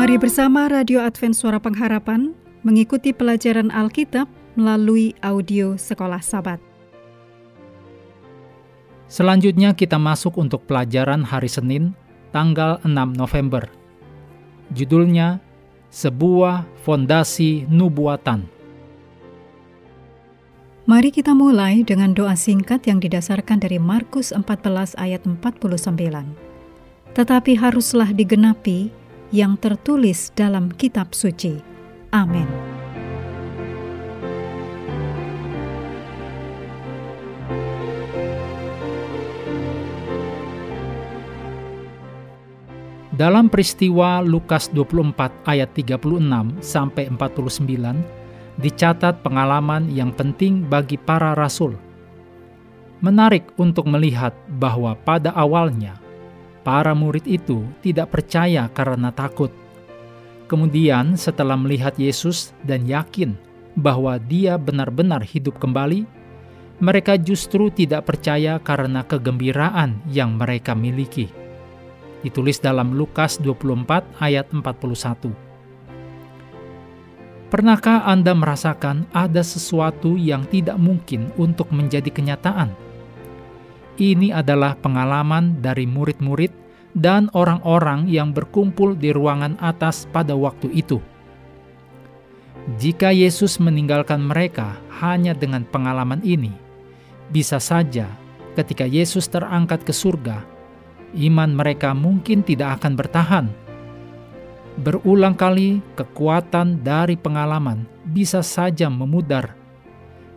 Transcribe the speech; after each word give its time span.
Mari 0.00 0.16
bersama 0.16 0.64
Radio 0.64 1.04
Advent 1.04 1.36
Suara 1.36 1.60
Pengharapan 1.60 2.32
mengikuti 2.64 3.12
pelajaran 3.12 3.68
Alkitab 3.68 4.32
melalui 4.56 5.12
audio 5.20 5.76
Sekolah 5.76 6.24
Sabat. 6.24 6.56
Selanjutnya 9.12 9.76
kita 9.76 10.00
masuk 10.00 10.40
untuk 10.40 10.64
pelajaran 10.64 11.20
hari 11.20 11.52
Senin, 11.52 11.92
tanggal 12.32 12.80
6 12.80 12.96
November. 13.12 13.68
Judulnya, 14.72 15.36
Sebuah 15.92 16.64
Fondasi 16.80 17.68
Nubuatan. 17.68 18.48
Mari 20.88 21.12
kita 21.12 21.36
mulai 21.36 21.84
dengan 21.84 22.16
doa 22.16 22.40
singkat 22.40 22.88
yang 22.88 23.04
didasarkan 23.04 23.60
dari 23.60 23.76
Markus 23.76 24.32
14 24.32 24.96
ayat 24.96 25.28
49. 25.28 25.36
Tetapi 27.12 27.52
haruslah 27.60 28.16
digenapi 28.16 28.96
yang 29.30 29.54
tertulis 29.58 30.34
dalam 30.34 30.70
kitab 30.74 31.14
suci. 31.14 31.62
Amin. 32.10 32.46
Dalam 43.20 43.52
peristiwa 43.52 44.24
Lukas 44.24 44.72
24 44.72 45.44
ayat 45.44 45.68
36 45.76 46.00
sampai 46.64 47.04
49 47.12 48.56
dicatat 48.56 49.20
pengalaman 49.20 49.92
yang 49.92 50.08
penting 50.08 50.64
bagi 50.64 50.96
para 50.96 51.36
rasul. 51.36 51.76
Menarik 53.04 53.44
untuk 53.60 53.84
melihat 53.92 54.32
bahwa 54.56 54.96
pada 54.96 55.36
awalnya 55.36 56.00
Para 56.60 56.92
murid 56.92 57.24
itu 57.24 57.64
tidak 57.80 58.12
percaya 58.12 58.68
karena 58.68 59.08
takut. 59.08 59.48
Kemudian, 60.44 61.16
setelah 61.16 61.56
melihat 61.56 61.96
Yesus 61.96 62.52
dan 62.66 62.84
yakin 62.84 63.38
bahwa 63.78 64.20
Dia 64.20 64.60
benar-benar 64.60 65.24
hidup 65.24 65.56
kembali, 65.56 66.04
mereka 66.80 67.16
justru 67.20 67.68
tidak 67.72 68.08
percaya 68.08 68.56
karena 68.60 69.04
kegembiraan 69.04 70.00
yang 70.08 70.36
mereka 70.36 70.76
miliki. 70.76 71.28
Ditulis 72.20 72.60
dalam 72.60 72.92
Lukas 72.92 73.40
24 73.40 74.20
ayat 74.20 74.48
41. 74.52 75.32
Pernahkah 77.48 78.06
Anda 78.06 78.36
merasakan 78.36 79.08
ada 79.10 79.42
sesuatu 79.42 80.14
yang 80.14 80.44
tidak 80.46 80.76
mungkin 80.76 81.32
untuk 81.40 81.72
menjadi 81.72 82.06
kenyataan? 82.12 82.89
Ini 84.00 84.32
adalah 84.32 84.80
pengalaman 84.80 85.60
dari 85.60 85.84
murid-murid 85.84 86.48
dan 86.96 87.28
orang-orang 87.36 88.08
yang 88.08 88.32
berkumpul 88.32 88.96
di 88.96 89.12
ruangan 89.12 89.60
atas 89.60 90.08
pada 90.08 90.32
waktu 90.32 90.72
itu. 90.72 91.04
Jika 92.80 93.12
Yesus 93.12 93.60
meninggalkan 93.60 94.24
mereka 94.24 94.80
hanya 95.04 95.36
dengan 95.36 95.68
pengalaman 95.68 96.24
ini, 96.24 96.48
bisa 97.28 97.60
saja 97.60 98.08
ketika 98.56 98.88
Yesus 98.88 99.28
terangkat 99.28 99.84
ke 99.84 99.92
surga, 99.92 100.48
iman 101.20 101.52
mereka 101.52 101.92
mungkin 101.92 102.40
tidak 102.40 102.80
akan 102.80 102.96
bertahan. 102.96 103.46
Berulang 104.80 105.36
kali 105.36 105.84
kekuatan 105.92 106.80
dari 106.80 107.20
pengalaman 107.20 107.84
bisa 108.08 108.40
saja 108.40 108.88
memudar. 108.88 109.52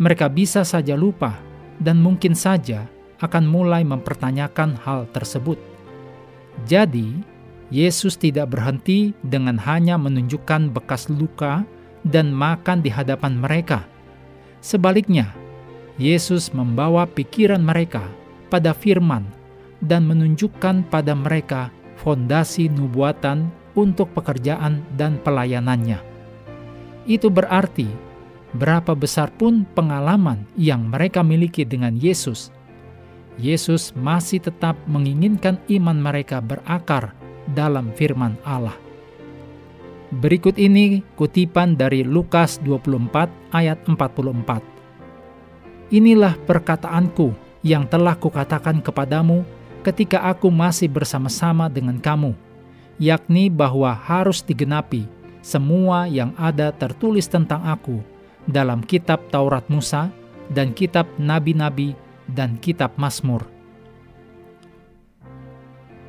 Mereka 0.00 0.32
bisa 0.32 0.64
saja 0.64 0.96
lupa, 0.96 1.36
dan 1.76 2.00
mungkin 2.00 2.32
saja 2.32 2.88
akan 3.20 3.44
mulai 3.44 3.84
mempertanyakan 3.84 4.80
hal 4.80 5.06
tersebut. 5.12 5.60
Jadi, 6.66 7.20
Yesus 7.70 8.18
tidak 8.18 8.50
berhenti 8.50 9.14
dengan 9.22 9.54
hanya 9.62 9.94
menunjukkan 9.94 10.74
bekas 10.74 11.06
luka 11.06 11.62
dan 12.02 12.34
makan 12.34 12.82
di 12.82 12.90
hadapan 12.90 13.38
mereka. 13.38 13.86
Sebaliknya, 14.60 15.30
Yesus 16.00 16.50
membawa 16.50 17.06
pikiran 17.06 17.62
mereka 17.62 18.04
pada 18.48 18.74
firman 18.74 19.24
dan 19.80 20.04
menunjukkan 20.08 20.88
pada 20.90 21.12
mereka 21.16 21.70
fondasi 22.00 22.68
nubuatan 22.72 23.52
untuk 23.76 24.10
pekerjaan 24.16 24.82
dan 24.96 25.20
pelayanannya. 25.22 26.00
Itu 27.06 27.30
berarti 27.30 27.88
berapa 28.56 28.92
besar 28.98 29.30
pun 29.30 29.62
pengalaman 29.76 30.44
yang 30.58 30.90
mereka 30.90 31.22
miliki 31.22 31.62
dengan 31.62 31.94
Yesus, 31.96 32.50
Yesus 33.40 33.96
masih 33.96 34.44
tetap 34.44 34.76
menginginkan 34.84 35.56
iman 35.72 35.96
mereka 35.96 36.44
berakar 36.44 37.16
dalam 37.48 37.88
firman 37.96 38.36
Allah. 38.44 38.76
Berikut 40.12 40.60
ini 40.60 41.00
kutipan 41.16 41.72
dari 41.78 42.04
Lukas 42.04 42.60
24 42.60 43.32
ayat 43.56 43.80
44. 43.88 44.60
Inilah 45.90 46.36
perkataanku 46.44 47.32
yang 47.64 47.88
telah 47.88 48.18
kukatakan 48.18 48.84
kepadamu 48.84 49.42
ketika 49.80 50.20
aku 50.28 50.52
masih 50.52 50.92
bersama-sama 50.92 51.72
dengan 51.72 51.96
kamu, 51.96 52.36
yakni 53.00 53.48
bahwa 53.48 53.96
harus 53.96 54.44
digenapi 54.44 55.08
semua 55.40 56.04
yang 56.04 56.36
ada 56.36 56.68
tertulis 56.68 57.24
tentang 57.24 57.64
aku 57.64 58.04
dalam 58.44 58.84
kitab 58.84 59.24
Taurat 59.32 59.64
Musa 59.72 60.12
dan 60.52 60.74
kitab 60.76 61.08
nabi-nabi 61.16 61.96
dan 62.32 62.58
kitab 62.58 62.94
Mazmur. 62.96 63.46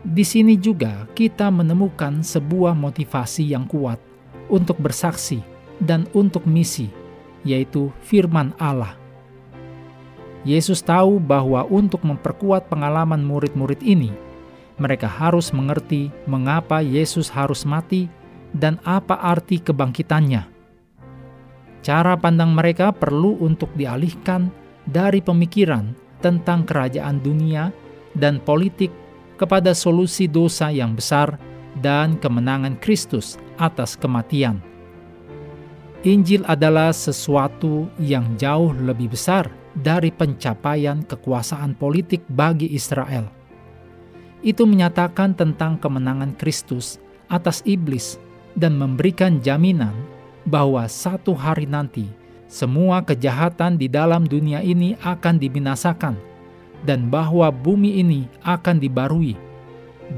Di 0.00 0.24
sini 0.24 0.56
juga 0.56 1.04
kita 1.12 1.52
menemukan 1.52 2.24
sebuah 2.24 2.72
motivasi 2.72 3.52
yang 3.52 3.68
kuat 3.68 4.00
untuk 4.48 4.80
bersaksi 4.80 5.44
dan 5.76 6.08
untuk 6.16 6.48
misi, 6.48 6.88
yaitu 7.44 7.92
firman 8.00 8.56
Allah. 8.56 8.96
Yesus 10.40 10.80
tahu 10.80 11.20
bahwa 11.20 11.68
untuk 11.68 12.00
memperkuat 12.00 12.72
pengalaman 12.72 13.20
murid-murid 13.20 13.84
ini, 13.84 14.08
mereka 14.80 15.04
harus 15.04 15.52
mengerti 15.52 16.08
mengapa 16.24 16.80
Yesus 16.80 17.28
harus 17.28 17.68
mati 17.68 18.08
dan 18.56 18.80
apa 18.88 19.20
arti 19.20 19.60
kebangkitannya. 19.60 20.48
Cara 21.84 22.16
pandang 22.16 22.56
mereka 22.56 22.88
perlu 22.88 23.36
untuk 23.44 23.68
dialihkan 23.76 24.48
dari 24.88 25.20
pemikiran 25.20 25.92
tentang 26.20 26.64
kerajaan 26.68 27.20
dunia 27.20 27.72
dan 28.16 28.40
politik 28.40 28.92
kepada 29.40 29.72
solusi 29.72 30.28
dosa 30.28 30.68
yang 30.68 30.92
besar 30.92 31.40
dan 31.80 32.20
kemenangan 32.20 32.76
Kristus 32.78 33.40
atas 33.56 33.96
kematian. 33.96 34.60
Injil 36.00 36.40
adalah 36.48 36.96
sesuatu 36.96 37.88
yang 38.00 38.36
jauh 38.40 38.72
lebih 38.72 39.12
besar 39.12 39.52
dari 39.76 40.08
pencapaian 40.08 41.04
kekuasaan 41.04 41.76
politik 41.76 42.24
bagi 42.32 42.72
Israel. 42.72 43.28
Itu 44.40 44.64
menyatakan 44.64 45.36
tentang 45.36 45.76
kemenangan 45.76 46.32
Kristus 46.40 46.96
atas 47.28 47.60
iblis 47.68 48.16
dan 48.56 48.80
memberikan 48.80 49.44
jaminan 49.44 49.92
bahwa 50.48 50.88
satu 50.88 51.36
hari 51.36 51.68
nanti 51.68 52.08
semua 52.50 53.06
kejahatan 53.06 53.78
di 53.78 53.86
dalam 53.86 54.26
dunia 54.26 54.58
ini 54.58 54.98
akan 54.98 55.38
dibinasakan, 55.38 56.18
dan 56.82 57.06
bahwa 57.06 57.46
bumi 57.54 58.02
ini 58.02 58.26
akan 58.42 58.82
dibarui, 58.82 59.38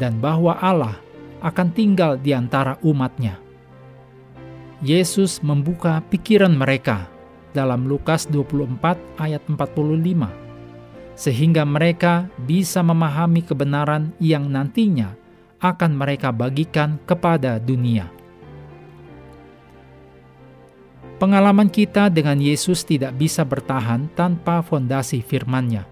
dan 0.01 0.17
bahwa 0.17 0.57
Allah 0.57 0.97
akan 1.45 1.69
tinggal 1.77 2.17
di 2.17 2.33
antara 2.33 2.81
umatnya. 2.81 3.37
Yesus 4.81 5.45
membuka 5.45 6.01
pikiran 6.09 6.57
mereka 6.57 7.05
dalam 7.53 7.85
Lukas 7.85 8.25
24 8.33 8.97
ayat 9.21 9.45
45, 9.45 10.33
sehingga 11.13 11.69
mereka 11.69 12.33
bisa 12.49 12.81
memahami 12.81 13.45
kebenaran 13.45 14.17
yang 14.17 14.49
nantinya 14.49 15.13
akan 15.61 15.93
mereka 15.95 16.33
bagikan 16.33 16.97
kepada 17.05 17.61
dunia. 17.61 18.22
Pengalaman 21.23 21.71
kita 21.71 22.11
dengan 22.11 22.35
Yesus 22.43 22.83
tidak 22.83 23.15
bisa 23.15 23.47
bertahan 23.47 24.11
tanpa 24.19 24.59
fondasi 24.59 25.23
firman-Nya, 25.23 25.87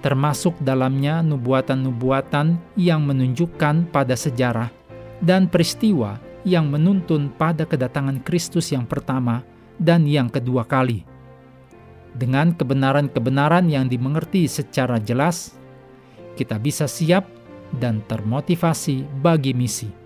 termasuk 0.00 0.56
dalamnya 0.56 1.20
nubuatan-nubuatan 1.20 2.56
yang 2.72 3.04
menunjukkan 3.04 3.92
pada 3.92 4.16
sejarah 4.16 4.72
dan 5.20 5.52
peristiwa 5.52 6.16
yang 6.48 6.72
menuntun 6.72 7.28
pada 7.28 7.68
kedatangan 7.68 8.24
Kristus 8.24 8.72
yang 8.72 8.88
pertama 8.88 9.44
dan 9.76 10.08
yang 10.08 10.32
kedua 10.32 10.64
kali. 10.64 11.04
Dengan 12.16 12.56
kebenaran-kebenaran 12.56 13.68
yang 13.68 13.84
dimengerti 13.84 14.48
secara 14.48 14.96
jelas, 14.96 15.52
kita 16.40 16.56
bisa 16.56 16.88
siap 16.88 17.28
dan 17.76 18.00
termotivasi 18.08 19.04
bagi 19.20 19.52
misi. 19.52 20.03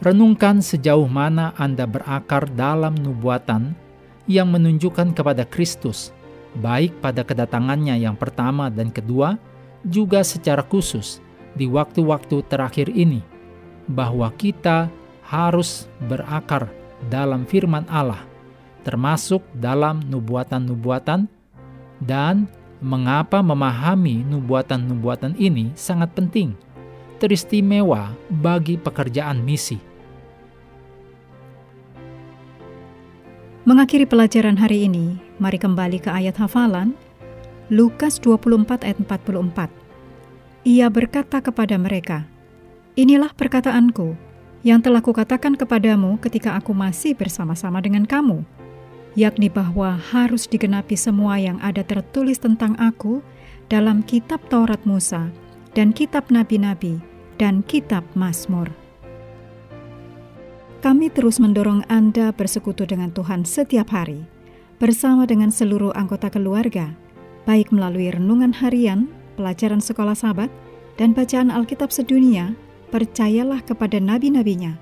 Renungkan 0.00 0.64
sejauh 0.64 1.04
mana 1.04 1.52
Anda 1.60 1.84
berakar 1.84 2.48
dalam 2.56 2.96
nubuatan 2.96 3.76
yang 4.24 4.48
menunjukkan 4.48 5.12
kepada 5.12 5.44
Kristus, 5.44 6.08
baik 6.56 6.96
pada 7.04 7.20
kedatangannya 7.20 8.00
yang 8.00 8.16
pertama 8.16 8.72
dan 8.72 8.88
kedua, 8.88 9.36
juga 9.84 10.24
secara 10.24 10.64
khusus 10.64 11.20
di 11.52 11.68
waktu-waktu 11.68 12.40
terakhir 12.48 12.88
ini, 12.88 13.20
bahwa 13.92 14.32
kita 14.40 14.88
harus 15.20 15.84
berakar 16.08 16.72
dalam 17.12 17.44
firman 17.44 17.84
Allah, 17.92 18.24
termasuk 18.88 19.44
dalam 19.52 20.00
nubuatan-nubuatan, 20.08 21.28
dan 22.00 22.48
mengapa 22.80 23.44
memahami 23.44 24.24
nubuatan-nubuatan 24.24 25.36
ini 25.36 25.76
sangat 25.76 26.16
penting, 26.16 26.56
teristimewa 27.20 28.16
bagi 28.32 28.80
pekerjaan 28.80 29.44
misi. 29.44 29.89
Mengakhiri 33.60 34.08
pelajaran 34.08 34.56
hari 34.56 34.88
ini, 34.88 35.20
mari 35.36 35.60
kembali 35.60 36.00
ke 36.00 36.08
ayat 36.08 36.40
hafalan 36.40 36.96
Lukas 37.68 38.16
24 38.16 38.88
ayat 38.88 38.96
44. 39.04 39.68
Ia 40.64 40.88
berkata 40.88 41.44
kepada 41.44 41.76
mereka, 41.76 42.24
Inilah 42.96 43.28
perkataanku 43.36 44.16
yang 44.64 44.80
telah 44.80 45.04
kukatakan 45.04 45.60
kepadamu 45.60 46.16
ketika 46.24 46.56
aku 46.56 46.72
masih 46.72 47.12
bersama-sama 47.12 47.84
dengan 47.84 48.08
kamu, 48.08 48.48
yakni 49.12 49.52
bahwa 49.52 49.92
harus 50.08 50.48
digenapi 50.48 50.96
semua 50.96 51.36
yang 51.36 51.60
ada 51.60 51.84
tertulis 51.84 52.40
tentang 52.40 52.72
aku 52.80 53.20
dalam 53.68 54.00
kitab 54.08 54.40
Taurat 54.48 54.80
Musa 54.88 55.28
dan 55.76 55.92
kitab 55.92 56.32
nabi-nabi 56.32 56.96
dan 57.36 57.60
kitab 57.68 58.08
Mazmur. 58.16 58.72
Kami 60.80 61.12
terus 61.12 61.36
mendorong 61.36 61.84
Anda 61.92 62.32
bersekutu 62.32 62.88
dengan 62.88 63.12
Tuhan 63.12 63.44
setiap 63.44 63.92
hari, 63.92 64.24
bersama 64.80 65.28
dengan 65.28 65.52
seluruh 65.52 65.92
anggota 65.92 66.32
keluarga, 66.32 66.96
baik 67.44 67.68
melalui 67.68 68.08
renungan 68.08 68.56
harian, 68.56 69.12
pelajaran 69.36 69.84
sekolah 69.84 70.16
sahabat, 70.16 70.48
dan 70.96 71.12
bacaan 71.12 71.52
Alkitab 71.52 71.92
sedunia 71.92 72.56
percayalah 72.88 73.60
kepada 73.60 74.00
nabi-nabinya, 74.00 74.80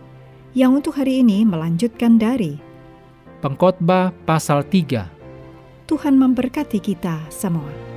yang 0.54 0.78
untuk 0.78 0.94
hari 0.94 1.18
ini 1.18 1.42
melanjutkan 1.42 2.14
dari 2.14 2.62
Pengkhotbah 3.42 4.14
pasal 4.22 4.62
3. 4.62 5.02
Tuhan 5.90 6.14
memberkati 6.14 6.78
kita 6.78 7.26
semua. 7.26 7.88